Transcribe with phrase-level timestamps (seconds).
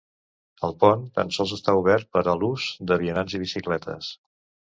[0.67, 4.09] El pont tan sols està obert per a l'ús de vianants i bicicletes.